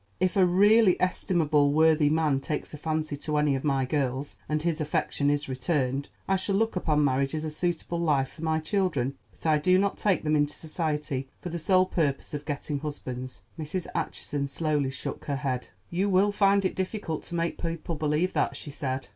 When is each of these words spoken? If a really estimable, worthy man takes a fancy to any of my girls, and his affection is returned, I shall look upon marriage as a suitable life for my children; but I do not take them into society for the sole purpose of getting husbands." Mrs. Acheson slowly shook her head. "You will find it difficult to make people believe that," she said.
If 0.19 0.35
a 0.35 0.47
really 0.47 0.99
estimable, 0.99 1.71
worthy 1.71 2.09
man 2.09 2.39
takes 2.39 2.73
a 2.73 2.77
fancy 2.79 3.15
to 3.17 3.37
any 3.37 3.53
of 3.55 3.63
my 3.63 3.85
girls, 3.85 4.37
and 4.49 4.59
his 4.59 4.81
affection 4.81 5.29
is 5.29 5.47
returned, 5.47 6.09
I 6.27 6.37
shall 6.37 6.55
look 6.55 6.75
upon 6.75 7.03
marriage 7.05 7.35
as 7.35 7.43
a 7.43 7.51
suitable 7.51 7.99
life 7.99 8.29
for 8.33 8.41
my 8.41 8.59
children; 8.59 9.13
but 9.31 9.45
I 9.45 9.59
do 9.59 9.77
not 9.77 9.99
take 9.99 10.23
them 10.23 10.35
into 10.35 10.55
society 10.55 11.27
for 11.39 11.49
the 11.49 11.59
sole 11.59 11.85
purpose 11.85 12.33
of 12.33 12.45
getting 12.45 12.79
husbands." 12.79 13.41
Mrs. 13.59 13.85
Acheson 13.93 14.47
slowly 14.49 14.89
shook 14.89 15.25
her 15.25 15.35
head. 15.35 15.67
"You 15.91 16.09
will 16.09 16.31
find 16.31 16.65
it 16.65 16.73
difficult 16.73 17.21
to 17.25 17.35
make 17.35 17.59
people 17.61 17.93
believe 17.93 18.33
that," 18.33 18.57
she 18.57 18.71
said. 18.71 19.07